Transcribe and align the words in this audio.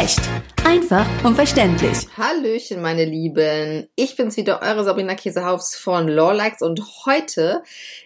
Recht. 0.00 0.20
Einfach 0.64 1.06
und 1.24 1.34
verständlich. 1.34 2.08
Hallöchen, 2.16 2.80
meine 2.80 3.04
Lieben. 3.04 3.86
Ich 3.96 4.16
bin's 4.16 4.38
wieder, 4.38 4.62
eure 4.62 4.82
Sabrina 4.82 5.14
Käsehaufs 5.14 5.76
von 5.76 6.08
Lawlikes 6.08 6.62
und 6.62 6.80
heute 7.04 7.62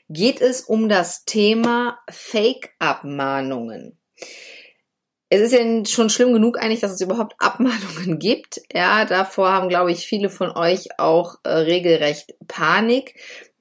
geht 0.08 0.40
es 0.40 0.62
um 0.62 0.88
das 0.88 1.24
Thema 1.24 2.00
Fake-Abmahnungen. 2.10 3.96
Es 5.28 5.40
ist 5.40 5.52
ja 5.52 5.84
schon 5.86 6.10
schlimm 6.10 6.32
genug 6.32 6.58
eigentlich, 6.58 6.80
dass 6.80 6.90
es 6.90 7.00
überhaupt 7.00 7.36
Abmahnungen 7.38 8.18
gibt. 8.18 8.60
Ja, 8.72 9.04
davor 9.04 9.52
haben, 9.52 9.68
glaube 9.68 9.92
ich, 9.92 10.04
viele 10.04 10.30
von 10.30 10.50
euch 10.50 10.98
auch 10.98 11.36
äh, 11.44 11.50
regelrecht 11.50 12.34
Panik 12.48 13.14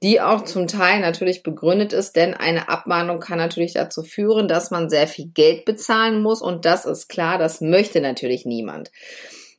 die 0.04 0.20
auch 0.20 0.44
zum 0.44 0.68
Teil 0.68 1.00
natürlich 1.00 1.44
begründet 1.44 1.94
ist, 1.94 2.18
denn 2.18 2.34
eine 2.34 2.68
Abmahnung 2.68 3.20
kann 3.20 3.38
natürlich 3.38 3.74
dazu 3.74 4.04
führen, 4.04 4.50
dass 4.50 4.70
man 4.70 4.90
sehr 4.90 5.08
viel 5.08 5.28
Geld 5.28 5.64
bezahlen 5.64 6.22
muss 6.22 6.42
und 6.42 6.66
das 6.66 6.86
ist 6.86 7.08
klar, 7.08 7.38
das 7.38 7.62
möchte 7.62 8.02
natürlich 8.02 8.46
niemand. 8.46 8.92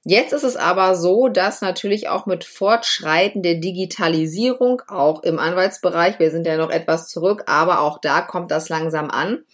Jetzt 0.07 0.35
ist 0.35 0.43
es 0.43 0.57
aber 0.57 0.97
so, 0.97 1.29
dass 1.29 1.63
natürlich 1.63 2.11
auch 2.11 2.27
mit 2.27 2.45
Fortschreiten 2.45 3.43
der 3.43 3.55
Digitalisierung, 3.55 4.83
auch 4.87 5.23
im 5.23 5.39
Anwaltsbereich, 5.39 6.19
wir 6.19 6.31
sind 6.31 6.47
ja 6.47 6.59
noch 6.59 6.69
etwas 6.69 7.09
zurück, 7.09 7.45
aber 7.47 7.81
auch 7.81 7.99
da 7.99 8.21
kommt 8.21 8.51
das 8.51 8.69
langsam 8.69 9.11
an, 9.11 9.45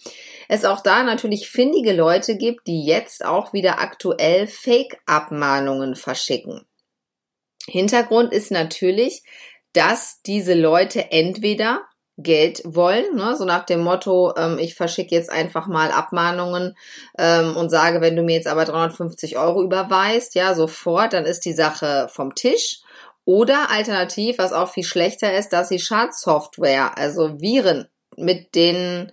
es 0.49 0.65
auch 0.65 0.81
da 0.81 1.03
natürlich 1.03 1.49
findige 1.49 1.93
Leute 1.93 2.35
gibt, 2.35 2.67
die 2.67 2.83
jetzt 2.83 3.23
auch 3.23 3.53
wieder 3.53 3.79
aktuell 3.79 4.45
Fake-Abmahnungen 4.45 5.95
verschicken. 5.95 6.65
Hintergrund 7.65 8.33
ist 8.33 8.51
natürlich, 8.51 9.23
dass 9.73 10.21
diese 10.25 10.53
Leute 10.53 11.11
entweder 11.11 11.81
Geld 12.17 12.61
wollen, 12.65 13.15
ne? 13.15 13.35
so 13.35 13.45
nach 13.45 13.65
dem 13.65 13.81
Motto, 13.81 14.33
ähm, 14.37 14.59
ich 14.59 14.75
verschicke 14.75 15.15
jetzt 15.15 15.29
einfach 15.29 15.67
mal 15.67 15.91
Abmahnungen 15.91 16.75
ähm, 17.17 17.55
und 17.55 17.69
sage, 17.69 18.01
wenn 18.01 18.15
du 18.15 18.23
mir 18.23 18.35
jetzt 18.35 18.47
aber 18.47 18.65
350 18.65 19.37
Euro 19.37 19.63
überweist, 19.63 20.35
ja, 20.35 20.53
sofort, 20.53 21.13
dann 21.13 21.25
ist 21.25 21.45
die 21.45 21.53
Sache 21.53 22.07
vom 22.11 22.35
Tisch. 22.35 22.81
Oder 23.23 23.69
alternativ, 23.69 24.39
was 24.39 24.51
auch 24.51 24.69
viel 24.69 24.83
schlechter 24.83 25.33
ist, 25.33 25.49
dass 25.49 25.69
sie 25.69 25.79
Schadsoftware, 25.79 26.97
also 26.97 27.39
Viren 27.39 27.87
mit 28.17 28.55
den 28.55 29.11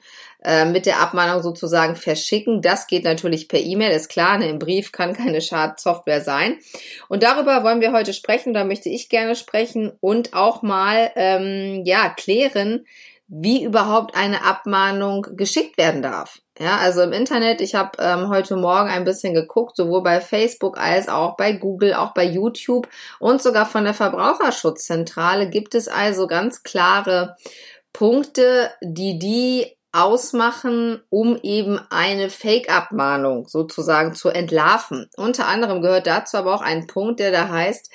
äh, 0.49 0.65
mit 0.65 0.87
der 0.87 1.01
Abmahnung 1.01 1.43
sozusagen 1.43 1.95
verschicken. 1.95 2.63
Das 2.63 2.87
geht 2.87 3.05
natürlich 3.05 3.49
per 3.49 3.61
E-Mail, 3.61 3.91
ist 3.91 4.09
klar. 4.09 4.39
Ne, 4.39 4.49
Im 4.49 4.59
Brief 4.59 4.93
kann 4.93 5.13
keine 5.13 5.43
Schadsoftware 5.43 6.23
sein. 6.23 6.57
Und 7.11 7.23
darüber 7.23 7.63
wollen 7.65 7.83
wir 7.83 7.93
heute 7.93 8.15
sprechen. 8.15 8.55
Da 8.55 8.65
möchte 8.65 8.89
ich 8.89 9.11
gerne 9.11 9.37
sprechen 9.37 9.93
und 10.01 10.33
auch 10.33 10.63
mal 10.63 11.11
ähm, 11.17 11.83
ja 11.85 12.09
klären, 12.09 12.87
wie 13.27 13.63
überhaupt 13.63 14.17
eine 14.17 14.43
Abmahnung 14.43 15.27
geschickt 15.37 15.77
werden 15.77 16.01
darf. 16.01 16.39
Ja, 16.59 16.79
also 16.79 17.03
im 17.03 17.13
Internet, 17.13 17.61
ich 17.61 17.75
habe 17.75 18.03
ähm, 18.03 18.31
heute 18.31 18.57
Morgen 18.57 18.89
ein 18.89 19.05
bisschen 19.05 19.35
geguckt, 19.35 19.77
sowohl 19.77 20.03
bei 20.03 20.23
Facebook 20.23 20.79
als 20.79 21.11
auch 21.11 21.37
bei 21.37 21.53
Google, 21.53 21.93
auch 21.93 22.15
bei 22.15 22.25
YouTube 22.25 22.89
und 23.19 23.43
sogar 23.43 23.67
von 23.67 23.85
der 23.85 23.93
Verbraucherschutzzentrale 23.93 25.51
gibt 25.51 25.75
es 25.75 25.89
also 25.89 26.27
ganz 26.27 26.63
klare 26.63 27.37
Punkte, 27.93 28.71
die 28.83 29.19
die 29.19 29.78
ausmachen, 30.03 31.03
um 31.11 31.39
eben 31.43 31.81
eine 31.91 32.31
Fake-Abmahnung 32.31 33.49
sozusagen 33.49 34.15
zu 34.15 34.29
entlarven. 34.29 35.09
Unter 35.17 35.47
anderem 35.47 35.83
gehört 35.83 36.07
dazu 36.07 36.37
aber 36.37 36.55
auch 36.55 36.61
ein 36.63 36.87
Punkt, 36.87 37.21
der 37.21 37.31
da 37.31 37.49
heißt, 37.49 37.91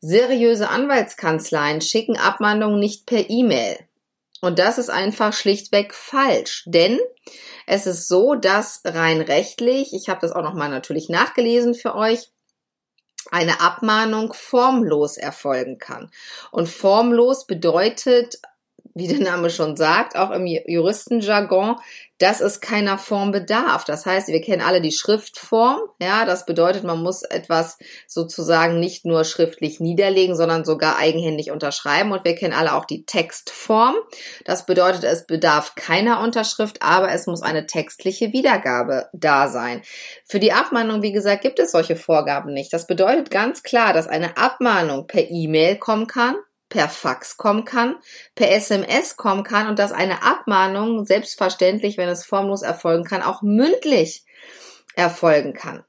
seriöse 0.00 0.68
Anwaltskanzleien 0.68 1.80
schicken 1.80 2.16
Abmahnungen 2.16 2.78
nicht 2.78 3.06
per 3.06 3.28
E-Mail. 3.28 3.78
Und 4.40 4.58
das 4.58 4.78
ist 4.78 4.90
einfach 4.90 5.32
schlichtweg 5.32 5.94
falsch, 5.94 6.62
denn 6.66 7.00
es 7.66 7.86
ist 7.86 8.06
so, 8.06 8.34
dass 8.34 8.82
rein 8.84 9.20
rechtlich, 9.20 9.92
ich 9.92 10.08
habe 10.08 10.20
das 10.20 10.32
auch 10.32 10.42
nochmal 10.42 10.68
natürlich 10.68 11.08
nachgelesen 11.08 11.74
für 11.74 11.94
euch, 11.94 12.30
eine 13.30 13.60
Abmahnung 13.60 14.32
formlos 14.32 15.16
erfolgen 15.16 15.78
kann. 15.78 16.10
Und 16.50 16.68
formlos 16.68 17.46
bedeutet 17.46 18.38
wie 18.98 19.08
der 19.08 19.20
Name 19.20 19.50
schon 19.50 19.76
sagt, 19.76 20.16
auch 20.16 20.30
im 20.30 20.46
Juristenjargon, 20.46 21.76
dass 22.18 22.40
es 22.40 22.60
keiner 22.60 22.98
Form 22.98 23.30
bedarf. 23.30 23.84
Das 23.84 24.04
heißt, 24.04 24.28
wir 24.28 24.40
kennen 24.40 24.60
alle 24.60 24.80
die 24.80 24.92
Schriftform. 24.92 25.78
Ja, 26.00 26.24
das 26.24 26.46
bedeutet, 26.46 26.82
man 26.82 27.00
muss 27.00 27.22
etwas 27.22 27.78
sozusagen 28.08 28.80
nicht 28.80 29.04
nur 29.04 29.22
schriftlich 29.24 29.78
niederlegen, 29.78 30.34
sondern 30.34 30.64
sogar 30.64 30.98
eigenhändig 30.98 31.52
unterschreiben. 31.52 32.10
Und 32.10 32.24
wir 32.24 32.34
kennen 32.34 32.54
alle 32.54 32.74
auch 32.74 32.84
die 32.84 33.04
Textform. 33.04 33.94
Das 34.44 34.66
bedeutet, 34.66 35.04
es 35.04 35.26
bedarf 35.26 35.76
keiner 35.76 36.20
Unterschrift, 36.20 36.82
aber 36.82 37.12
es 37.12 37.26
muss 37.26 37.42
eine 37.42 37.66
textliche 37.66 38.32
Wiedergabe 38.32 39.06
da 39.12 39.46
sein. 39.46 39.82
Für 40.24 40.40
die 40.40 40.52
Abmahnung, 40.52 41.02
wie 41.02 41.12
gesagt, 41.12 41.42
gibt 41.42 41.60
es 41.60 41.70
solche 41.70 41.94
Vorgaben 41.94 42.52
nicht. 42.52 42.72
Das 42.72 42.88
bedeutet 42.88 43.30
ganz 43.30 43.62
klar, 43.62 43.92
dass 43.92 44.08
eine 44.08 44.36
Abmahnung 44.36 45.06
per 45.06 45.30
E-Mail 45.30 45.76
kommen 45.76 46.08
kann 46.08 46.34
per 46.68 46.88
Fax 46.88 47.36
kommen 47.36 47.64
kann, 47.64 47.96
per 48.34 48.50
SMS 48.50 49.16
kommen 49.16 49.42
kann 49.42 49.68
und 49.68 49.78
dass 49.78 49.92
eine 49.92 50.22
Abmahnung 50.22 51.04
selbstverständlich, 51.04 51.96
wenn 51.96 52.08
es 52.08 52.24
formlos 52.24 52.62
erfolgen 52.62 53.04
kann, 53.04 53.22
auch 53.22 53.42
mündlich 53.42 54.24
erfolgen 54.94 55.54
kann. 55.54 55.84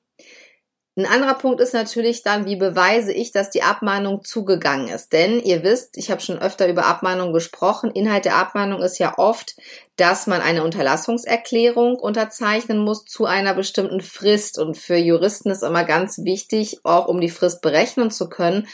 Ein 1.00 1.06
anderer 1.06 1.36
Punkt 1.36 1.62
ist 1.62 1.74
natürlich 1.74 2.24
dann, 2.24 2.46
wie 2.46 2.58
beweise 2.58 3.14
ich, 3.14 3.32
dass 3.32 3.50
die 3.50 3.64
Abmahnung 3.64 4.26
zugegangen 4.26 4.90
ist. 4.90 5.14
Denn 5.14 5.40
ihr 5.40 5.64
wisst, 5.64 5.96
ich 5.96 6.12
habe 6.12 6.20
schon 6.20 6.40
öfter 6.40 6.68
über 6.68 6.88
Abmahnung 6.88 7.32
gesprochen. 7.32 7.92
Inhalt 7.92 8.26
der 8.26 8.36
Abmahnung 8.36 8.82
ist 8.82 8.98
ja 8.98 9.18
oft, 9.18 9.56
dass 9.96 10.28
man 10.28 10.42
eine 10.42 10.62
Unterlassungserklärung 10.62 11.96
unterzeichnen 11.96 12.80
muss 12.80 13.06
zu 13.06 13.26
einer 13.26 13.54
bestimmten 13.54 14.02
Frist. 14.02 14.60
Und 14.60 14.76
für 14.76 14.98
Juristen 14.98 15.50
ist 15.52 15.64
immer 15.64 15.86
ganz 15.86 16.18
wichtig, 16.26 16.82
auch 16.84 17.08
um 17.08 17.22
die 17.22 17.30
Frist 17.30 17.62
berechnen 17.62 18.12
zu 18.12 18.28
können, 18.28 18.68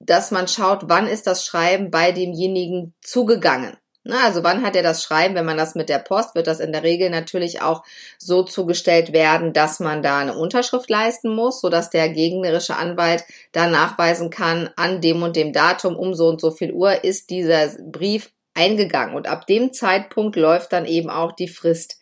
dass 0.00 0.30
man 0.30 0.48
schaut, 0.48 0.88
wann 0.88 1.06
ist 1.06 1.26
das 1.26 1.44
Schreiben 1.44 1.90
bei 1.90 2.12
demjenigen 2.12 2.94
zugegangen. 3.02 3.76
Also 4.10 4.42
wann 4.42 4.62
hat 4.62 4.74
er 4.74 4.82
das 4.82 5.02
Schreiben, 5.02 5.34
wenn 5.34 5.44
man 5.44 5.58
das 5.58 5.74
mit 5.74 5.90
der 5.90 5.98
Post, 5.98 6.34
wird 6.34 6.46
das 6.46 6.60
in 6.60 6.72
der 6.72 6.82
Regel 6.82 7.10
natürlich 7.10 7.60
auch 7.60 7.82
so 8.16 8.42
zugestellt 8.42 9.12
werden, 9.12 9.52
dass 9.52 9.80
man 9.80 10.02
da 10.02 10.18
eine 10.18 10.38
Unterschrift 10.38 10.88
leisten 10.88 11.34
muss, 11.34 11.60
sodass 11.60 11.90
der 11.90 12.08
gegnerische 12.08 12.76
Anwalt 12.76 13.24
da 13.52 13.66
nachweisen 13.66 14.30
kann, 14.30 14.70
an 14.76 15.02
dem 15.02 15.22
und 15.22 15.36
dem 15.36 15.52
Datum 15.52 15.94
um 15.94 16.14
so 16.14 16.28
und 16.28 16.40
so 16.40 16.50
viel 16.50 16.72
Uhr 16.72 17.04
ist 17.04 17.28
dieser 17.28 17.68
Brief 17.82 18.30
eingegangen. 18.54 19.14
Und 19.14 19.26
ab 19.26 19.46
dem 19.46 19.72
Zeitpunkt 19.74 20.36
läuft 20.36 20.72
dann 20.72 20.86
eben 20.86 21.10
auch 21.10 21.32
die 21.32 21.48
Frist. 21.48 22.00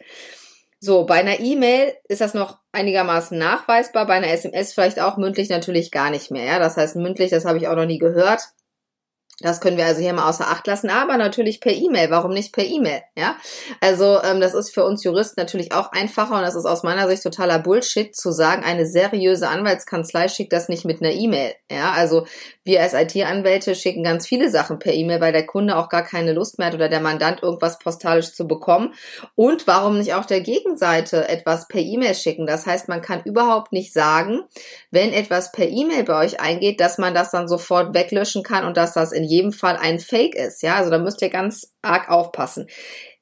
So, 0.79 1.07
bei 1.07 1.15
einer 1.15 1.41
E-Mail 1.41 1.95
ist 2.09 2.21
das 2.21 2.35
noch 2.35 2.59
einigermaßen 2.73 3.37
nachweisbar, 3.39 4.07
bei 4.07 4.15
einer 4.15 4.31
SMS 4.31 4.75
vielleicht 4.75 5.01
auch 5.01 5.17
mündlich 5.17 5.49
natürlich 5.49 5.91
gar 5.91 6.11
nicht 6.11 6.31
mehr. 6.31 6.45
Ja? 6.45 6.59
Das 6.59 6.77
heißt, 6.77 6.97
mündlich, 6.97 7.31
das 7.31 7.47
habe 7.47 7.59
ich 7.59 7.69
auch 7.69 7.77
noch 7.77 7.87
nie 7.87 7.99
gehört. 7.99 8.43
Das 9.41 9.61
können 9.61 9.77
wir 9.77 9.85
also 9.85 10.01
hier 10.01 10.15
mal 10.15 10.31
außer 10.31 10.49
Acht 10.49 10.67
lassen, 10.67 10.89
aber 10.89 11.19
natürlich 11.19 11.61
per 11.61 11.73
E-Mail. 11.73 12.11
Warum 12.11 12.31
nicht 12.31 12.55
per 12.55 12.65
E-Mail? 12.65 13.03
Ja, 13.19 13.37
also 13.83 14.23
ähm, 14.23 14.41
das 14.41 14.55
ist 14.55 14.73
für 14.73 14.83
uns 14.85 15.05
Juristen 15.05 15.39
natürlich 15.39 15.73
auch 15.73 15.93
einfacher 15.93 16.37
und 16.37 16.43
das 16.43 16.55
ist 16.55 16.65
aus 16.65 16.83
meiner 16.83 17.07
Sicht 17.07 17.23
totaler 17.23 17.59
Bullshit 17.59 18.17
zu 18.17 18.33
sagen, 18.33 18.65
eine 18.65 18.87
seriöse 18.87 19.49
Anwaltskanzlei 19.49 20.29
schickt 20.29 20.55
das 20.55 20.71
nicht 20.71 20.87
mit 20.87 21.03
einer 21.03 21.13
E-Mail. 21.13 21.53
Ja, 21.71 21.93
also 21.93 22.27
wir 22.65 22.81
als 22.81 22.95
IT-Anwälte 22.95 23.75
schicken 23.75 24.03
ganz 24.03 24.27
viele 24.27 24.49
Sachen 24.49 24.79
per 24.79 24.95
E-Mail, 24.95 25.21
weil 25.21 25.33
der 25.33 25.45
Kunde 25.45 25.77
auch 25.77 25.91
gar 25.91 26.03
keine 26.03 26.33
Lust 26.33 26.59
mehr 26.59 26.69
hat 26.69 26.75
oder 26.75 26.89
der 26.89 27.01
Mandant 27.01 27.43
irgendwas 27.43 27.79
postalisch 27.79 28.33
zu 28.33 28.49
bekommen. 28.49 28.95
Und 29.35 29.67
warum 29.67 29.99
nicht 29.99 30.15
auch 30.15 30.25
der 30.25 30.41
Gegenseite 30.41 31.29
etwas 31.29 31.69
per 31.69 31.81
E-Mail 31.81 32.15
schicken? 32.15 32.47
Das 32.47 32.65
heißt, 32.65 32.89
man 32.89 33.03
kann 33.03 33.23
überhaupt 33.25 33.73
nicht 33.73 33.93
sagen, 33.93 34.45
wenn 34.91 35.13
etwas 35.13 35.53
per 35.53 35.69
E-Mail 35.69 36.05
bei 36.05 36.25
euch 36.25 36.41
eingeht, 36.41 36.81
dass 36.81 36.97
man 36.97 37.13
das 37.13 37.31
dann 37.31 37.49
sofort 37.49 37.95
weglöschen 37.95 38.43
kann 38.43 38.65
und 38.65 38.77
dass 38.77 38.95
das 38.95 39.13
in 39.13 39.26
jedem 39.27 39.53
Fall 39.53 39.77
ein 39.77 39.99
Fake 39.99 40.35
ist. 40.35 40.63
Ja, 40.63 40.77
also 40.77 40.91
da 40.91 40.99
müsst 40.99 41.23
ihr 41.23 41.31
ganz 41.31 41.75
arg 41.83 42.09
aufpassen. 42.09 42.67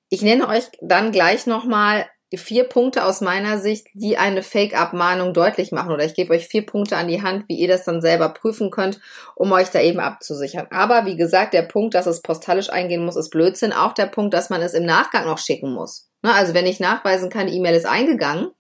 Ich 0.09 0.22
nenne 0.22 0.48
euch 0.48 0.65
dann 0.81 1.12
gleich 1.12 1.47
nochmal 1.47 2.06
vier 2.37 2.65
Punkte 2.65 3.04
aus 3.04 3.21
meiner 3.21 3.59
Sicht, 3.59 3.89
die 3.95 4.16
eine 4.16 4.42
Fake-Abmahnung 4.42 5.34
deutlich 5.34 5.72
machen. 5.72 5.92
Oder 5.92 6.04
ich 6.04 6.15
gebe 6.15 6.33
euch 6.34 6.47
vier 6.47 6.66
Punkte 6.66 6.97
an 6.97 7.09
die 7.09 7.22
Hand, 7.22 7.45
wie 7.48 7.56
ihr 7.56 7.68
das 7.68 7.84
dann 7.84 8.01
selber 8.01 8.28
prüfen 8.28 8.71
könnt, 8.71 9.01
um 9.34 9.53
euch 9.53 9.71
da 9.71 9.80
eben 9.80 10.01
abzusichern. 10.01 10.66
Aber 10.71 11.06
wie 11.06 11.16
gesagt, 11.16 11.54
der 11.54 11.62
Punkt, 11.62 11.95
dass 11.95 12.06
es 12.06 12.22
postalisch 12.22 12.71
eingehen 12.71 13.04
muss, 13.04 13.16
ist 13.16 13.30
Blödsinn. 13.30 13.72
Auch 13.72 13.92
der 13.92 14.06
Punkt, 14.06 14.34
dass 14.34 14.51
man 14.51 14.62
es 14.62 14.74
im 14.74 14.84
Nachgang 14.84 15.27
noch 15.27 15.39
schicken 15.39 15.72
muss. 15.72 16.09
Ne, 16.22 16.33
also 16.33 16.54
wenn 16.54 16.66
ich 16.66 16.80
nachweisen 16.80 17.28
kann, 17.28 17.48
die 17.48 17.56
E-Mail 17.56 17.74
ist 17.74 17.86
eingegangen, 17.86 18.51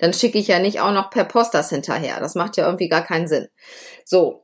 dann 0.00 0.12
schicke 0.12 0.38
ich 0.38 0.48
ja 0.48 0.58
nicht 0.58 0.80
auch 0.80 0.92
noch 0.92 1.10
per 1.10 1.24
Post 1.24 1.54
das 1.54 1.70
hinterher. 1.70 2.18
Das 2.18 2.34
macht 2.34 2.56
ja 2.56 2.66
irgendwie 2.66 2.88
gar 2.88 3.04
keinen 3.04 3.28
Sinn. 3.28 3.46
So, 4.04 4.43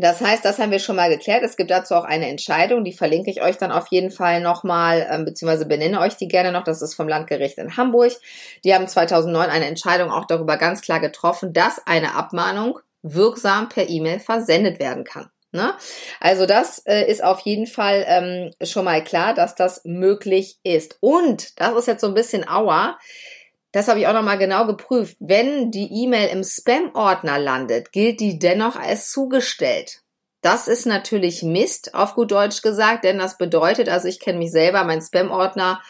das 0.00 0.20
heißt, 0.20 0.44
das 0.44 0.58
haben 0.58 0.70
wir 0.70 0.78
schon 0.78 0.96
mal 0.96 1.08
geklärt. 1.08 1.42
Es 1.42 1.56
gibt 1.56 1.70
dazu 1.70 1.94
auch 1.94 2.04
eine 2.04 2.28
Entscheidung, 2.28 2.84
die 2.84 2.92
verlinke 2.92 3.30
ich 3.30 3.42
euch 3.42 3.56
dann 3.56 3.72
auf 3.72 3.88
jeden 3.88 4.10
Fall 4.10 4.40
nochmal, 4.40 5.06
ähm, 5.10 5.24
beziehungsweise 5.24 5.66
benenne 5.66 6.00
euch 6.00 6.16
die 6.16 6.28
gerne 6.28 6.52
noch. 6.52 6.64
Das 6.64 6.82
ist 6.82 6.94
vom 6.94 7.08
Landgericht 7.08 7.58
in 7.58 7.76
Hamburg. 7.76 8.12
Die 8.64 8.74
haben 8.74 8.88
2009 8.88 9.50
eine 9.50 9.66
Entscheidung 9.66 10.10
auch 10.10 10.26
darüber 10.26 10.56
ganz 10.56 10.80
klar 10.80 11.00
getroffen, 11.00 11.52
dass 11.52 11.86
eine 11.86 12.14
Abmahnung 12.14 12.78
wirksam 13.02 13.68
per 13.68 13.88
E-Mail 13.88 14.20
versendet 14.20 14.78
werden 14.78 15.04
kann. 15.04 15.30
Ne? 15.52 15.74
Also 16.20 16.46
das 16.46 16.78
äh, 16.86 17.10
ist 17.10 17.24
auf 17.24 17.40
jeden 17.40 17.66
Fall 17.66 18.04
ähm, 18.06 18.52
schon 18.62 18.84
mal 18.84 19.02
klar, 19.02 19.34
dass 19.34 19.56
das 19.56 19.82
möglich 19.84 20.58
ist. 20.62 20.98
Und 21.00 21.58
das 21.58 21.76
ist 21.76 21.88
jetzt 21.88 22.02
so 22.02 22.06
ein 22.06 22.14
bisschen 22.14 22.48
Aua 22.48 22.98
das 23.72 23.88
habe 23.88 24.00
ich 24.00 24.06
auch 24.06 24.12
nochmal 24.12 24.38
genau 24.38 24.66
geprüft, 24.66 25.16
wenn 25.20 25.70
die 25.70 26.02
E-Mail 26.02 26.28
im 26.28 26.42
Spam-Ordner 26.42 27.38
landet, 27.38 27.92
gilt 27.92 28.20
die 28.20 28.38
dennoch 28.38 28.76
als 28.76 29.10
zugestellt. 29.10 30.02
Das 30.42 30.68
ist 30.68 30.86
natürlich 30.86 31.42
Mist, 31.42 31.94
auf 31.94 32.14
gut 32.14 32.30
Deutsch 32.30 32.62
gesagt, 32.62 33.04
denn 33.04 33.18
das 33.18 33.36
bedeutet, 33.36 33.90
also 33.90 34.08
ich 34.08 34.20
kenne 34.20 34.38
mich 34.38 34.50
selber, 34.50 34.84
mein 34.84 35.02
Spam-Ordner 35.02 35.82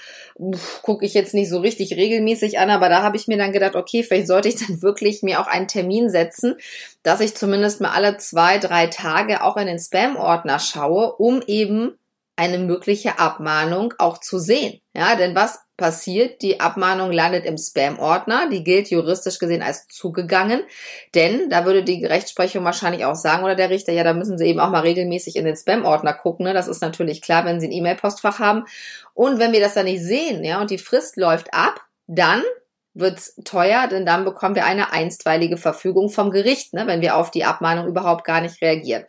gucke 0.82 1.04
ich 1.04 1.14
jetzt 1.14 1.34
nicht 1.34 1.50
so 1.50 1.60
richtig 1.60 1.94
regelmäßig 1.94 2.58
an, 2.58 2.70
aber 2.70 2.88
da 2.88 3.02
habe 3.02 3.16
ich 3.16 3.28
mir 3.28 3.36
dann 3.36 3.52
gedacht, 3.52 3.76
okay, 3.76 4.02
vielleicht 4.02 4.26
sollte 4.26 4.48
ich 4.48 4.56
dann 4.56 4.82
wirklich 4.82 5.22
mir 5.22 5.40
auch 5.40 5.46
einen 5.46 5.68
Termin 5.68 6.10
setzen, 6.10 6.56
dass 7.02 7.20
ich 7.20 7.36
zumindest 7.36 7.80
mal 7.80 7.92
alle 7.92 8.16
zwei, 8.16 8.58
drei 8.58 8.88
Tage 8.88 9.44
auch 9.44 9.56
in 9.56 9.66
den 9.66 9.78
Spam-Ordner 9.78 10.58
schaue, 10.58 11.12
um 11.14 11.42
eben 11.46 11.96
eine 12.40 12.56
mögliche 12.56 13.18
Abmahnung 13.18 13.92
auch 13.98 14.16
zu 14.16 14.38
sehen. 14.38 14.80
Ja, 14.94 15.14
denn 15.14 15.34
was 15.34 15.58
passiert? 15.76 16.40
Die 16.40 16.58
Abmahnung 16.58 17.12
landet 17.12 17.44
im 17.44 17.58
Spam-Ordner. 17.58 18.48
Die 18.48 18.64
gilt 18.64 18.88
juristisch 18.88 19.38
gesehen 19.38 19.60
als 19.60 19.88
zugegangen. 19.88 20.62
Denn 21.14 21.50
da 21.50 21.66
würde 21.66 21.84
die 21.84 22.02
Rechtsprechung 22.02 22.64
wahrscheinlich 22.64 23.04
auch 23.04 23.14
sagen 23.14 23.44
oder 23.44 23.56
der 23.56 23.68
Richter, 23.68 23.92
ja, 23.92 24.04
da 24.04 24.14
müssen 24.14 24.38
Sie 24.38 24.46
eben 24.46 24.58
auch 24.58 24.70
mal 24.70 24.80
regelmäßig 24.80 25.36
in 25.36 25.44
den 25.44 25.54
Spam-Ordner 25.54 26.14
gucken. 26.14 26.46
Ne? 26.46 26.54
Das 26.54 26.66
ist 26.66 26.80
natürlich 26.80 27.20
klar, 27.20 27.44
wenn 27.44 27.60
Sie 27.60 27.68
ein 27.68 27.72
E-Mail-Postfach 27.72 28.38
haben. 28.38 28.64
Und 29.12 29.38
wenn 29.38 29.52
wir 29.52 29.60
das 29.60 29.74
dann 29.74 29.84
nicht 29.84 30.02
sehen, 30.02 30.42
ja, 30.42 30.62
und 30.62 30.70
die 30.70 30.78
Frist 30.78 31.18
läuft 31.18 31.52
ab, 31.52 31.82
dann 32.06 32.42
wird's 33.00 33.34
teuer, 33.44 33.86
denn 33.88 34.06
dann 34.06 34.24
bekommen 34.24 34.54
wir 34.54 34.64
eine 34.64 34.92
einstweilige 34.92 35.56
Verfügung 35.56 36.10
vom 36.10 36.30
Gericht, 36.30 36.74
ne, 36.74 36.86
wenn 36.86 37.00
wir 37.00 37.16
auf 37.16 37.30
die 37.30 37.44
Abmahnung 37.44 37.86
überhaupt 37.88 38.24
gar 38.24 38.40
nicht 38.40 38.60
reagieren. 38.62 39.04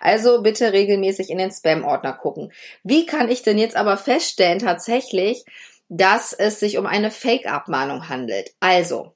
Also 0.00 0.42
bitte 0.42 0.72
regelmäßig 0.72 1.30
in 1.30 1.38
den 1.38 1.50
Spam-Ordner 1.50 2.14
gucken. 2.14 2.52
Wie 2.82 3.06
kann 3.06 3.30
ich 3.30 3.42
denn 3.42 3.58
jetzt 3.58 3.76
aber 3.76 3.96
feststellen 3.96 4.58
tatsächlich, 4.58 5.44
dass 5.88 6.32
es 6.32 6.60
sich 6.60 6.78
um 6.78 6.86
eine 6.86 7.10
Fake-Abmahnung 7.10 8.08
handelt? 8.08 8.50
Also, 8.60 9.14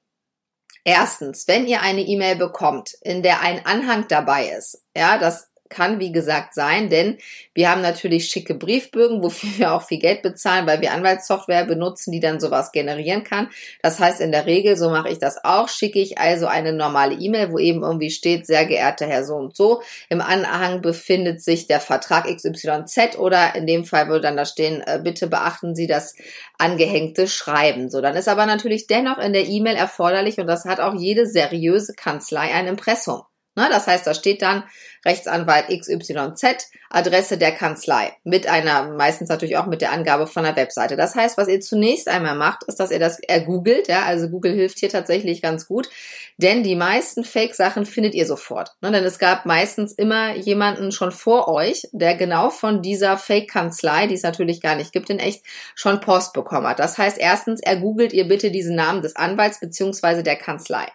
erstens, 0.85 1.49
wenn 1.49 1.67
ihr 1.67 1.83
eine 1.83 2.03
E-Mail 2.03 2.37
bekommt, 2.37 2.95
in 3.03 3.23
der 3.23 3.41
ein 3.41 3.67
Anhang 3.67 4.07
dabei 4.09 4.49
ist, 4.49 4.85
ja, 4.97 5.19
das 5.19 5.49
kann, 5.69 6.01
wie 6.01 6.13
gesagt, 6.13 6.55
sein, 6.55 6.89
denn 6.89 7.19
wir 7.55 7.71
haben 7.71 7.83
natürlich 7.83 8.27
schicke 8.27 8.55
Briefbögen, 8.55 9.23
wofür 9.23 9.51
wir 9.57 9.73
auch 9.73 9.83
viel 9.83 9.99
Geld 9.99 10.23
bezahlen, 10.23 10.67
weil 10.67 10.81
wir 10.81 10.93
Anwaltssoftware 10.93 11.65
benutzen, 11.65 12.13
die 12.13 12.21
dann 12.21 12.41
sowas 12.41 12.73
generieren 12.73 13.25
kann. 13.25 13.49
Das 13.83 13.99
heißt, 13.99 14.21
in 14.21 14.33
der 14.33 14.47
Regel, 14.47 14.77
so 14.77 14.91
mache 14.91 15.11
ich 15.11 15.19
das 15.19 15.45
auch, 15.45 15.69
schicke 15.69 15.99
ich 15.99 16.19
also 16.19 16.47
eine 16.47 16.73
normale 16.73 17.15
E-Mail, 17.15 17.53
wo 17.53 17.59
eben 17.59 17.83
irgendwie 17.83 18.11
steht, 18.11 18.47
sehr 18.47 18.67
geehrter 18.67 19.07
Herr 19.07 19.25
so 19.25 19.35
und 19.35 19.57
so. 19.57 19.83
Im 20.09 20.21
Anhang 20.21 20.83
befindet 20.83 21.43
sich 21.43 21.67
der 21.67 21.81
Vertrag 21.81 22.27
XYZ 22.27 23.19
oder 23.19 23.55
in 23.55 23.67
dem 23.67 23.85
Fall 23.85 24.09
würde 24.09 24.23
dann 24.23 24.37
da 24.37 24.45
stehen, 24.45 24.83
äh, 24.87 25.01
bitte 25.03 25.27
beachten 25.27 25.75
Sie 25.75 25.87
das 25.87 26.15
angehängte 26.59 27.29
Schreiben. 27.29 27.91
So, 27.91 28.01
dann 28.01 28.17
ist 28.17 28.29
aber 28.29 28.47
natürlich 28.47 28.87
dennoch 28.87 29.19
in 29.19 29.33
der 29.33 29.47
E-Mail 29.47 29.77
erforderlich 29.77 30.39
und 30.39 30.47
das 30.47 30.65
hat 30.65 30.81
auch 30.81 30.95
jede 30.95 31.27
seriöse 31.27 31.95
Kanzlei 31.95 32.53
ein 32.53 32.67
Impressum. 32.67 33.23
Ne, 33.59 33.67
das 33.73 33.89
heißt, 33.89 34.07
da 34.07 34.15
steht 34.15 34.41
dann 34.41 34.63
Rechtsanwalt 35.05 35.67
XYZ, 35.67 36.71
Adresse 36.91 37.39
der 37.39 37.51
Kanzlei, 37.51 38.13
mit 38.23 38.47
einer, 38.47 38.85
meistens 38.93 39.29
natürlich 39.29 39.57
auch 39.57 39.67
mit 39.67 39.81
der 39.81 39.91
Angabe 39.91 40.29
von 40.29 40.45
der 40.45 40.55
Webseite. 40.55 40.95
Das 40.95 41.17
heißt, 41.17 41.37
was 41.37 41.49
ihr 41.49 41.61
zunächst 41.61 42.07
einmal 42.07 42.37
macht, 42.37 42.63
ist, 42.69 42.79
dass 42.79 42.93
ihr 42.93 43.01
das 43.01 43.19
ergoogelt, 43.19 43.89
ja, 43.89 44.05
also 44.05 44.29
Google 44.29 44.55
hilft 44.55 44.79
hier 44.79 44.91
tatsächlich 44.91 45.43
ganz 45.43 45.67
gut, 45.67 45.91
denn 46.37 46.63
die 46.63 46.77
meisten 46.77 47.25
Fake-Sachen 47.25 47.85
findet 47.85 48.15
ihr 48.15 48.27
sofort. 48.27 48.77
Ne, 48.81 48.93
denn 48.93 49.03
es 49.03 49.19
gab 49.19 49.45
meistens 49.45 49.93
immer 49.93 50.37
jemanden 50.37 50.93
schon 50.93 51.11
vor 51.11 51.49
euch, 51.49 51.89
der 51.91 52.15
genau 52.15 52.51
von 52.51 52.81
dieser 52.81 53.19
Fake-Kanzlei, 53.19 54.07
die 54.07 54.15
es 54.15 54.23
natürlich 54.23 54.61
gar 54.61 54.77
nicht 54.77 54.93
gibt 54.93 55.11
in 55.11 55.19
echt, 55.19 55.43
schon 55.75 55.99
Post 55.99 56.33
bekommen 56.33 56.69
hat. 56.69 56.79
Das 56.79 56.97
heißt, 56.97 57.19
erstens 57.19 57.61
ergoogelt 57.61 58.13
ihr 58.13 58.29
bitte 58.29 58.53
diesen 58.53 58.77
Namen 58.77 59.03
des 59.03 59.17
Anwalts 59.17 59.59
beziehungsweise 59.59 60.23
der 60.23 60.37
Kanzlei. 60.37 60.87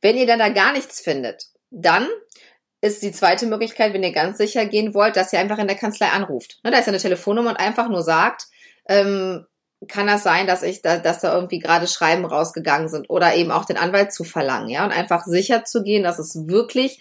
Wenn 0.00 0.16
ihr 0.16 0.26
dann 0.26 0.38
da 0.38 0.48
gar 0.48 0.72
nichts 0.72 1.02
findet, 1.02 1.50
dann 1.70 2.06
ist 2.80 3.02
die 3.02 3.12
zweite 3.12 3.46
Möglichkeit, 3.46 3.92
wenn 3.92 4.02
ihr 4.02 4.12
ganz 4.12 4.38
sicher 4.38 4.64
gehen 4.66 4.94
wollt, 4.94 5.16
dass 5.16 5.32
ihr 5.32 5.38
einfach 5.38 5.58
in 5.58 5.66
der 5.66 5.76
Kanzlei 5.76 6.08
anruft. 6.08 6.58
Ne, 6.64 6.70
da 6.70 6.78
ist 6.78 6.88
eine 6.88 6.98
Telefonnummer 6.98 7.50
und 7.50 7.56
einfach 7.56 7.88
nur 7.88 8.02
sagt, 8.02 8.46
ähm, 8.88 9.46
kann 9.88 10.06
das 10.06 10.22
sein, 10.22 10.46
dass 10.46 10.62
ich 10.62 10.82
da, 10.82 10.98
dass 10.98 11.20
da 11.20 11.34
irgendwie 11.34 11.58
gerade 11.58 11.86
Schreiben 11.86 12.24
rausgegangen 12.24 12.88
sind 12.88 13.08
oder 13.08 13.34
eben 13.34 13.50
auch 13.50 13.64
den 13.64 13.78
Anwalt 13.78 14.12
zu 14.12 14.24
verlangen, 14.24 14.68
ja, 14.68 14.84
und 14.84 14.92
einfach 14.92 15.24
sicher 15.24 15.64
zu 15.64 15.82
gehen, 15.82 16.02
dass 16.02 16.18
es 16.18 16.46
wirklich 16.46 17.00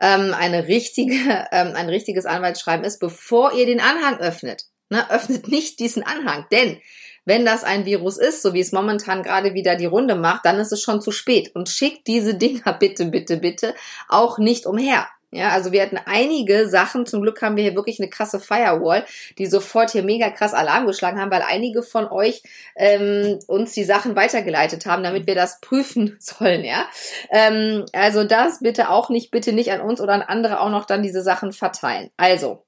ähm, 0.00 0.34
eine 0.34 0.68
richtige, 0.68 1.14
ähm, 1.52 1.72
ein 1.74 1.88
richtiges 1.88 2.26
Anwaltsschreiben 2.26 2.84
ist, 2.84 2.98
bevor 2.98 3.52
ihr 3.52 3.66
den 3.66 3.80
Anhang 3.80 4.18
öffnet. 4.20 4.64
Ne, 4.90 5.10
öffnet 5.10 5.48
nicht 5.48 5.80
diesen 5.80 6.02
Anhang, 6.02 6.46
denn 6.50 6.80
wenn 7.28 7.44
das 7.44 7.62
ein 7.62 7.84
Virus 7.84 8.16
ist, 8.16 8.40
so 8.40 8.54
wie 8.54 8.60
es 8.60 8.72
momentan 8.72 9.22
gerade 9.22 9.52
wieder 9.52 9.76
die 9.76 9.84
Runde 9.84 10.14
macht, 10.14 10.46
dann 10.46 10.58
ist 10.58 10.72
es 10.72 10.80
schon 10.80 11.02
zu 11.02 11.10
spät. 11.10 11.54
Und 11.54 11.68
schickt 11.68 12.06
diese 12.06 12.34
Dinger 12.34 12.72
bitte, 12.80 13.04
bitte, 13.04 13.36
bitte 13.36 13.74
auch 14.08 14.38
nicht 14.38 14.64
umher. 14.64 15.06
Ja, 15.30 15.50
also 15.50 15.72
wir 15.72 15.82
hatten 15.82 16.00
einige 16.06 16.70
Sachen, 16.70 17.04
zum 17.04 17.20
Glück 17.20 17.42
haben 17.42 17.56
wir 17.56 17.62
hier 17.62 17.74
wirklich 17.74 18.00
eine 18.00 18.08
krasse 18.08 18.40
Firewall, 18.40 19.04
die 19.36 19.44
sofort 19.44 19.90
hier 19.90 20.02
mega 20.02 20.30
krass 20.30 20.54
Alarm 20.54 20.86
geschlagen 20.86 21.20
haben, 21.20 21.30
weil 21.30 21.44
einige 21.46 21.82
von 21.82 22.08
euch 22.10 22.42
ähm, 22.76 23.38
uns 23.46 23.72
die 23.72 23.84
Sachen 23.84 24.16
weitergeleitet 24.16 24.86
haben, 24.86 25.02
damit 25.02 25.26
wir 25.26 25.34
das 25.34 25.60
prüfen 25.60 26.16
sollen, 26.20 26.64
ja. 26.64 26.88
Ähm, 27.30 27.84
also 27.92 28.24
das 28.24 28.60
bitte 28.60 28.88
auch 28.88 29.10
nicht, 29.10 29.30
bitte 29.30 29.52
nicht 29.52 29.70
an 29.70 29.82
uns 29.82 30.00
oder 30.00 30.14
an 30.14 30.22
andere 30.22 30.60
auch 30.60 30.70
noch 30.70 30.86
dann 30.86 31.02
diese 31.02 31.20
Sachen 31.20 31.52
verteilen. 31.52 32.08
Also, 32.16 32.64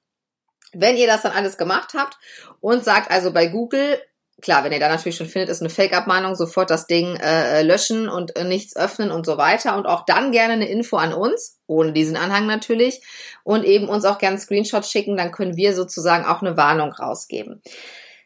wenn 0.71 0.97
ihr 0.97 1.07
das 1.07 1.23
dann 1.23 1.31
alles 1.31 1.57
gemacht 1.57 1.95
habt 1.95 2.19
und 2.59 2.85
sagt 2.85 3.09
also 3.09 3.33
bei 3.33 3.47
Google, 3.47 3.99
klar, 4.41 4.63
wenn 4.63 4.71
ihr 4.71 4.79
da 4.79 4.89
natürlich 4.89 5.15
schon 5.15 5.27
findet, 5.27 5.49
ist 5.49 5.61
eine 5.61 5.69
Fake-Abmahnung, 5.69 6.35
sofort 6.35 6.69
das 6.69 6.87
Ding 6.87 7.15
äh, 7.15 7.59
äh, 7.59 7.63
löschen 7.63 8.09
und 8.09 8.35
äh, 8.35 8.43
nichts 8.43 8.75
öffnen 8.75 9.11
und 9.11 9.25
so 9.25 9.37
weiter. 9.37 9.75
Und 9.77 9.85
auch 9.85 10.05
dann 10.05 10.31
gerne 10.31 10.53
eine 10.53 10.69
Info 10.69 10.97
an 10.97 11.13
uns, 11.13 11.59
ohne 11.67 11.93
diesen 11.93 12.17
Anhang 12.17 12.45
natürlich. 12.45 13.01
Und 13.43 13.63
eben 13.63 13.89
uns 13.89 14.05
auch 14.05 14.17
gerne 14.17 14.37
Screenshots 14.37 14.91
schicken, 14.91 15.17
dann 15.17 15.31
können 15.31 15.55
wir 15.55 15.75
sozusagen 15.75 16.25
auch 16.25 16.41
eine 16.41 16.57
Warnung 16.57 16.91
rausgeben. 16.91 17.61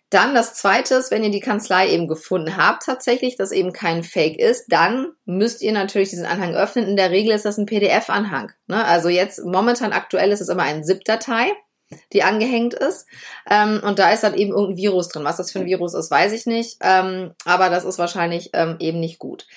Dann 0.10 0.36
das 0.36 0.54
zweite 0.54 0.96
ist, 0.96 1.12
wenn 1.12 1.24
ihr 1.24 1.32
die 1.32 1.40
Kanzlei 1.40 1.90
eben 1.90 2.08
gefunden 2.08 2.58
habt, 2.58 2.84
tatsächlich, 2.84 3.36
dass 3.36 3.52
eben 3.52 3.74
kein 3.74 4.04
Fake 4.04 4.40
ist, 4.40 4.66
dann 4.70 5.14
müsst 5.26 5.62
ihr 5.62 5.72
natürlich 5.72 6.10
diesen 6.10 6.26
Anhang 6.26 6.56
öffnen. 6.56 6.88
In 6.88 6.96
der 6.96 7.12
Regel 7.12 7.34
ist 7.34 7.46
das 7.46 7.58
ein 7.58 7.66
PDF-Anhang. 7.66 8.52
Ne? 8.68 8.86
Also 8.86 9.10
jetzt 9.10 9.44
momentan 9.44 9.94
aktuell 9.94 10.32
ist 10.32 10.42
es 10.42 10.50
immer 10.50 10.64
ein 10.64 10.84
ZIP-Datei 10.84 11.52
die 12.14 12.24
angehängt 12.24 12.74
ist. 12.74 13.08
Ähm, 13.50 13.82
und 13.84 14.00
da 14.00 14.12
ist 14.12 14.24
dann 14.24 14.34
eben 14.34 14.52
irgendein 14.52 14.78
Virus 14.78 15.10
drin. 15.10 15.24
Was 15.24 15.38
das 15.38 15.52
für 15.52 15.60
ein 15.60 15.66
Virus 15.66 15.94
ist, 15.94 16.12
weiß 16.12 16.34
ich 16.34 16.46
nicht. 16.46 16.78
Ähm, 16.82 17.34
aber 17.46 17.70
das 17.70 17.86
ist 17.86 18.00
wahrscheinlich 18.00 18.50
ähm, 18.54 18.78
eben 18.80 19.00
nicht 19.00 19.20
gut. 19.20 19.48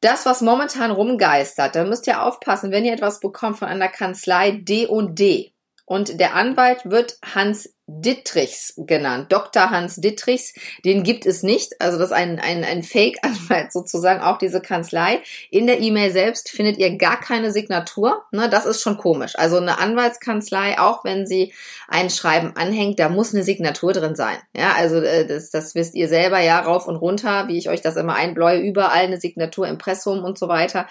Das, 0.00 0.26
was 0.26 0.40
momentan 0.40 0.90
rumgeistert, 0.90 1.76
da 1.76 1.84
müsst 1.84 2.08
ihr 2.08 2.22
aufpassen, 2.22 2.72
wenn 2.72 2.84
ihr 2.84 2.92
etwas 2.92 3.20
bekommt 3.20 3.58
von 3.58 3.68
einer 3.68 3.88
Kanzlei 3.88 4.50
D 4.50 4.86
und 4.86 5.18
D 5.18 5.51
und 5.92 6.18
der 6.18 6.34
Anwalt 6.34 6.86
wird 6.86 7.18
Hans 7.34 7.74
Dittrichs 7.86 8.72
genannt. 8.78 9.30
Dr. 9.30 9.68
Hans 9.68 9.96
Dittrichs, 9.96 10.54
den 10.86 11.02
gibt 11.02 11.26
es 11.26 11.42
nicht. 11.42 11.78
Also 11.82 11.98
das 11.98 12.06
ist 12.06 12.16
ein, 12.16 12.40
ein, 12.40 12.64
ein 12.64 12.82
Fake-Anwalt 12.82 13.72
sozusagen, 13.72 14.22
auch 14.22 14.38
diese 14.38 14.62
Kanzlei. 14.62 15.20
In 15.50 15.66
der 15.66 15.80
E-Mail 15.80 16.10
selbst 16.10 16.48
findet 16.48 16.78
ihr 16.78 16.96
gar 16.96 17.20
keine 17.20 17.52
Signatur. 17.52 18.22
Ne, 18.30 18.48
das 18.48 18.64
ist 18.64 18.80
schon 18.80 18.96
komisch. 18.96 19.34
Also 19.36 19.58
eine 19.58 19.78
Anwaltskanzlei, 19.78 20.78
auch 20.78 21.04
wenn 21.04 21.26
sie 21.26 21.52
ein 21.88 22.08
Schreiben 22.08 22.56
anhängt, 22.56 22.98
da 22.98 23.10
muss 23.10 23.34
eine 23.34 23.44
Signatur 23.44 23.92
drin 23.92 24.14
sein. 24.14 24.38
Ja, 24.56 24.72
also 24.74 24.96
äh, 24.96 25.26
das, 25.26 25.50
das 25.50 25.74
wisst 25.74 25.94
ihr 25.94 26.08
selber, 26.08 26.40
ja, 26.40 26.58
rauf 26.60 26.88
und 26.88 26.96
runter, 26.96 27.48
wie 27.48 27.58
ich 27.58 27.68
euch 27.68 27.82
das 27.82 27.96
immer 27.96 28.14
einbläue, 28.14 28.60
überall 28.60 29.04
eine 29.04 29.20
Signatur, 29.20 29.68
Impressum 29.68 30.24
und 30.24 30.38
so 30.38 30.48
weiter. 30.48 30.86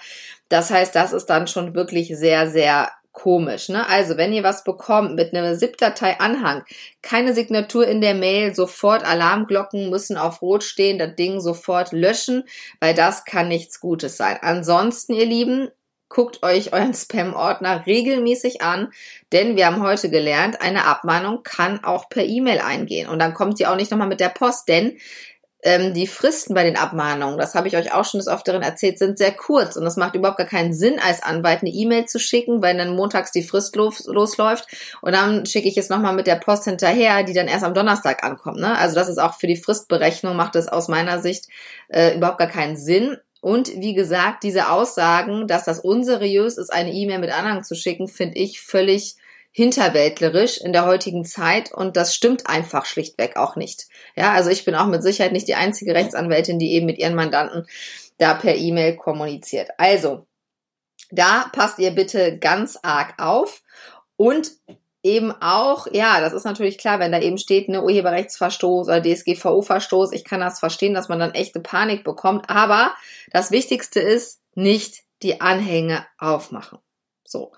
Das 0.48 0.70
heißt, 0.70 0.94
das 0.94 1.12
ist 1.12 1.26
dann 1.26 1.48
schon 1.48 1.74
wirklich 1.74 2.16
sehr, 2.16 2.48
sehr 2.48 2.92
komisch. 3.12 3.68
Ne? 3.68 3.88
Also, 3.88 4.16
wenn 4.16 4.32
ihr 4.32 4.42
was 4.42 4.64
bekommt 4.64 5.14
mit 5.14 5.34
einem 5.34 5.56
ZIP-Datei 5.56 6.18
Anhang, 6.18 6.64
keine 7.02 7.34
Signatur 7.34 7.86
in 7.86 8.00
der 8.00 8.14
Mail, 8.14 8.54
sofort 8.54 9.04
Alarmglocken 9.04 9.90
müssen 9.90 10.16
auf 10.16 10.42
Rot 10.42 10.64
stehen, 10.64 10.98
das 10.98 11.14
Ding 11.14 11.40
sofort 11.40 11.92
löschen, 11.92 12.44
weil 12.80 12.94
das 12.94 13.24
kann 13.24 13.48
nichts 13.48 13.80
Gutes 13.80 14.16
sein. 14.16 14.38
Ansonsten, 14.40 15.12
ihr 15.14 15.26
Lieben, 15.26 15.68
guckt 16.12 16.42
euch 16.42 16.72
euren 16.72 16.94
Spam-Ordner 16.94 17.86
regelmäßig 17.86 18.60
an, 18.60 18.92
denn 19.32 19.56
wir 19.56 19.66
haben 19.66 19.82
heute 19.82 20.10
gelernt, 20.10 20.60
eine 20.60 20.84
Abmahnung 20.84 21.42
kann 21.42 21.82
auch 21.84 22.10
per 22.10 22.24
E-Mail 22.24 22.60
eingehen 22.60 23.08
und 23.08 23.18
dann 23.18 23.32
kommt 23.34 23.56
sie 23.56 23.66
auch 23.66 23.76
nicht 23.76 23.90
nochmal 23.90 24.08
mit 24.08 24.20
der 24.20 24.28
Post, 24.28 24.68
denn 24.68 24.98
ähm, 25.62 25.94
die 25.94 26.06
Fristen 26.06 26.54
bei 26.54 26.64
den 26.64 26.76
Abmahnungen, 26.76 27.38
das 27.38 27.54
habe 27.54 27.68
ich 27.68 27.76
euch 27.76 27.92
auch 27.94 28.04
schon 28.04 28.18
des 28.18 28.28
Öfteren 28.28 28.62
erzählt, 28.62 28.98
sind 28.98 29.18
sehr 29.18 29.32
kurz 29.32 29.76
und 29.76 29.86
es 29.86 29.96
macht 29.96 30.14
überhaupt 30.14 30.38
gar 30.38 30.46
keinen 30.46 30.72
Sinn, 30.72 30.98
als 30.98 31.22
Anwalt 31.22 31.60
eine 31.62 31.70
E-Mail 31.70 32.06
zu 32.06 32.18
schicken, 32.18 32.62
weil 32.62 32.76
dann 32.76 32.96
montags 32.96 33.30
die 33.30 33.44
Frist 33.44 33.76
los, 33.76 34.04
losläuft 34.06 34.66
und 35.02 35.12
dann 35.12 35.46
schicke 35.46 35.68
ich 35.68 35.78
es 35.78 35.88
nochmal 35.88 36.14
mit 36.14 36.26
der 36.26 36.36
Post 36.36 36.64
hinterher, 36.64 37.22
die 37.22 37.32
dann 37.32 37.48
erst 37.48 37.64
am 37.64 37.74
Donnerstag 37.74 38.24
ankommt. 38.24 38.58
Ne? 38.58 38.76
Also 38.76 38.96
das 38.96 39.08
ist 39.08 39.18
auch 39.18 39.34
für 39.34 39.46
die 39.46 39.56
Fristberechnung, 39.56 40.36
macht 40.36 40.56
es 40.56 40.68
aus 40.68 40.88
meiner 40.88 41.20
Sicht 41.20 41.46
äh, 41.88 42.16
überhaupt 42.16 42.38
gar 42.38 42.48
keinen 42.48 42.76
Sinn. 42.76 43.16
Und 43.40 43.68
wie 43.68 43.94
gesagt, 43.94 44.44
diese 44.44 44.70
Aussagen, 44.70 45.48
dass 45.48 45.64
das 45.64 45.80
unseriös 45.80 46.58
ist, 46.58 46.72
eine 46.72 46.92
E-Mail 46.92 47.18
mit 47.18 47.36
Anhang 47.36 47.64
zu 47.64 47.74
schicken, 47.74 48.06
finde 48.06 48.38
ich 48.38 48.60
völlig 48.60 49.16
hinterwäldlerisch 49.52 50.58
in 50.58 50.72
der 50.72 50.86
heutigen 50.86 51.24
Zeit 51.24 51.72
und 51.72 51.96
das 51.96 52.14
stimmt 52.14 52.46
einfach 52.46 52.86
schlichtweg 52.86 53.36
auch 53.36 53.54
nicht. 53.54 53.86
Ja, 54.16 54.32
also 54.32 54.50
ich 54.50 54.64
bin 54.64 54.74
auch 54.74 54.86
mit 54.86 55.02
Sicherheit 55.02 55.32
nicht 55.32 55.46
die 55.46 55.54
einzige 55.54 55.94
Rechtsanwältin, 55.94 56.58
die 56.58 56.72
eben 56.72 56.86
mit 56.86 56.98
ihren 56.98 57.14
Mandanten 57.14 57.66
da 58.18 58.34
per 58.34 58.56
E-Mail 58.56 58.96
kommuniziert. 58.96 59.70
Also, 59.76 60.26
da 61.10 61.50
passt 61.52 61.78
ihr 61.78 61.90
bitte 61.90 62.38
ganz 62.38 62.78
arg 62.82 63.14
auf 63.18 63.62
und 64.16 64.52
eben 65.02 65.32
auch, 65.42 65.86
ja, 65.92 66.20
das 66.20 66.32
ist 66.32 66.44
natürlich 66.44 66.78
klar, 66.78 66.98
wenn 66.98 67.12
da 67.12 67.20
eben 67.20 67.36
steht, 67.36 67.68
ne, 67.68 67.82
Urheberrechtsverstoß 67.82 68.86
oder 68.86 69.02
DSGVO-Verstoß, 69.02 70.12
ich 70.12 70.24
kann 70.24 70.40
das 70.40 70.60
verstehen, 70.60 70.94
dass 70.94 71.08
man 71.08 71.18
dann 71.18 71.34
echte 71.34 71.60
Panik 71.60 72.04
bekommt, 72.04 72.48
aber 72.48 72.94
das 73.30 73.50
Wichtigste 73.50 74.00
ist, 74.00 74.40
nicht 74.54 75.02
die 75.22 75.40
Anhänge 75.40 76.06
aufmachen. 76.18 76.78
So. 77.24 77.52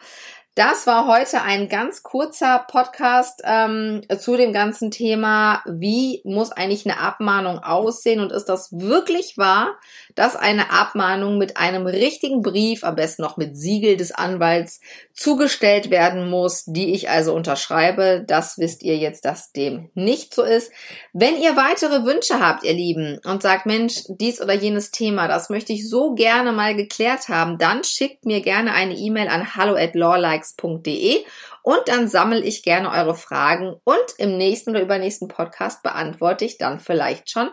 Das 0.56 0.86
war 0.86 1.08
heute 1.08 1.42
ein 1.42 1.68
ganz 1.68 2.04
kurzer 2.04 2.64
Podcast 2.68 3.42
ähm, 3.42 4.02
zu 4.20 4.36
dem 4.36 4.52
ganzen 4.52 4.92
Thema, 4.92 5.64
wie 5.66 6.20
muss 6.22 6.52
eigentlich 6.52 6.86
eine 6.86 7.00
Abmahnung 7.00 7.58
aussehen 7.58 8.20
und 8.20 8.30
ist 8.30 8.44
das 8.44 8.70
wirklich 8.70 9.36
wahr, 9.36 9.76
dass 10.14 10.36
eine 10.36 10.70
Abmahnung 10.70 11.38
mit 11.38 11.56
einem 11.56 11.88
richtigen 11.88 12.42
Brief, 12.42 12.84
am 12.84 12.94
besten 12.94 13.22
noch 13.22 13.36
mit 13.36 13.56
Siegel 13.56 13.96
des 13.96 14.12
Anwalts, 14.12 14.78
zugestellt 15.12 15.90
werden 15.90 16.30
muss, 16.30 16.62
die 16.66 16.94
ich 16.94 17.10
also 17.10 17.34
unterschreibe. 17.34 18.24
Das 18.24 18.56
wisst 18.56 18.84
ihr 18.84 18.96
jetzt, 18.96 19.24
dass 19.24 19.50
dem 19.50 19.90
nicht 19.94 20.34
so 20.34 20.44
ist. 20.44 20.70
Wenn 21.12 21.36
ihr 21.36 21.56
weitere 21.56 22.04
Wünsche 22.04 22.38
habt, 22.38 22.62
ihr 22.62 22.74
Lieben, 22.74 23.18
und 23.24 23.42
sagt, 23.42 23.66
Mensch, 23.66 24.04
dies 24.06 24.40
oder 24.40 24.54
jenes 24.54 24.92
Thema, 24.92 25.26
das 25.26 25.50
möchte 25.50 25.72
ich 25.72 25.88
so 25.88 26.14
gerne 26.14 26.52
mal 26.52 26.76
geklärt 26.76 27.28
haben, 27.28 27.58
dann 27.58 27.82
schickt 27.82 28.24
mir 28.24 28.40
gerne 28.40 28.72
eine 28.72 28.94
E-Mail 28.94 29.26
an 29.26 29.56
hallo 29.56 29.74
at 29.74 29.96
lawlike 29.96 30.43
alex.de 30.44 31.24
und 31.62 31.80
dann 31.86 32.08
sammle 32.08 32.42
ich 32.42 32.62
gerne 32.62 32.90
eure 32.90 33.14
Fragen 33.14 33.74
und 33.84 34.04
im 34.18 34.36
nächsten 34.36 34.70
oder 34.70 34.82
übernächsten 34.82 35.28
Podcast 35.28 35.82
beantworte 35.82 36.44
ich 36.44 36.58
dann 36.58 36.78
vielleicht 36.78 37.30
schon 37.30 37.50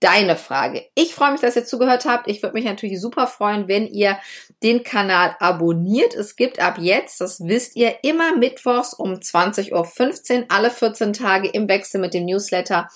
deine 0.00 0.36
Frage. 0.36 0.84
Ich 0.94 1.14
freue 1.14 1.32
mich, 1.32 1.40
dass 1.40 1.56
ihr 1.56 1.64
zugehört 1.64 2.04
habt. 2.04 2.28
Ich 2.28 2.42
würde 2.42 2.54
mich 2.54 2.66
natürlich 2.66 3.00
super 3.00 3.26
freuen, 3.26 3.68
wenn 3.68 3.86
ihr 3.86 4.18
den 4.62 4.82
Kanal 4.82 5.34
abonniert. 5.40 6.14
Es 6.14 6.36
gibt 6.36 6.60
ab 6.60 6.76
jetzt, 6.78 7.22
das 7.22 7.40
wisst 7.40 7.74
ihr, 7.76 7.96
immer 8.02 8.36
mittwochs 8.36 8.92
um 8.92 9.14
20.15 9.14 9.72
Uhr, 9.72 10.44
alle 10.50 10.70
14 10.70 11.14
Tage 11.14 11.48
im 11.48 11.68
Wechsel 11.68 12.00
mit 12.00 12.12
dem 12.12 12.26
Newsletter 12.26 12.88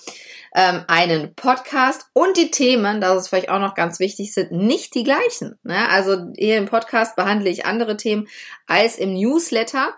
ähm, 0.55 0.83
einen 0.87 1.35
Podcast 1.35 2.07
und 2.13 2.37
die 2.37 2.51
Themen, 2.51 3.01
das 3.01 3.17
ist 3.17 3.27
vielleicht 3.29 3.49
auch 3.49 3.59
noch 3.59 3.75
ganz 3.75 3.99
wichtig, 3.99 4.33
sind 4.33 4.51
nicht 4.51 4.95
die 4.95 5.03
gleichen. 5.03 5.59
Ne? 5.63 5.89
Also 5.89 6.17
hier 6.37 6.57
im 6.57 6.65
Podcast 6.65 7.15
behandle 7.15 7.49
ich 7.49 7.65
andere 7.65 7.97
Themen 7.97 8.27
als 8.67 8.97
im 8.97 9.13
Newsletter 9.13 9.93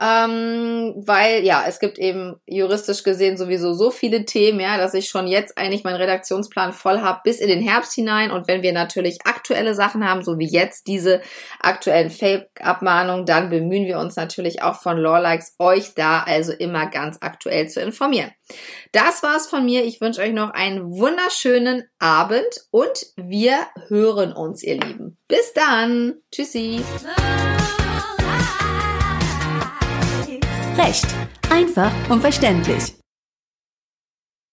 ähm, 0.00 0.94
weil 0.96 1.44
ja, 1.44 1.64
es 1.66 1.78
gibt 1.78 1.98
eben 1.98 2.36
juristisch 2.46 3.02
gesehen 3.02 3.36
sowieso 3.36 3.74
so 3.74 3.90
viele 3.90 4.24
Themen, 4.24 4.60
ja, 4.60 4.76
dass 4.76 4.94
ich 4.94 5.08
schon 5.08 5.26
jetzt 5.26 5.56
eigentlich 5.56 5.84
meinen 5.84 5.96
Redaktionsplan 5.96 6.72
voll 6.72 7.00
habe 7.00 7.20
bis 7.24 7.38
in 7.38 7.48
den 7.48 7.62
Herbst 7.62 7.94
hinein 7.94 8.30
und 8.30 8.48
wenn 8.48 8.62
wir 8.62 8.72
natürlich 8.72 9.26
aktuelle 9.26 9.74
Sachen 9.74 10.08
haben, 10.08 10.22
so 10.22 10.38
wie 10.38 10.48
jetzt 10.48 10.86
diese 10.86 11.20
aktuellen 11.60 12.10
Fake-Abmahnungen, 12.10 13.26
dann 13.26 13.50
bemühen 13.50 13.86
wir 13.86 13.98
uns 13.98 14.16
natürlich 14.16 14.62
auch 14.62 14.80
von 14.80 14.98
Lawlikes, 14.98 15.54
euch 15.58 15.94
da 15.94 16.22
also 16.22 16.52
immer 16.52 16.86
ganz 16.86 17.18
aktuell 17.20 17.68
zu 17.68 17.80
informieren. 17.80 18.32
Das 18.92 19.22
war's 19.22 19.46
von 19.46 19.64
mir. 19.64 19.84
Ich 19.84 20.00
wünsche 20.00 20.20
euch 20.20 20.32
noch 20.32 20.50
einen 20.50 20.90
wunderschönen 20.90 21.84
Abend 21.98 22.66
und 22.70 23.06
wir 23.16 23.58
hören 23.88 24.32
uns, 24.32 24.62
ihr 24.62 24.74
Lieben. 24.74 25.18
Bis 25.28 25.52
dann. 25.52 26.14
Tschüssi. 26.30 26.82
Recht. 30.84 31.06
Einfach 31.50 31.92
und 32.10 32.20
verständlich. 32.20 33.03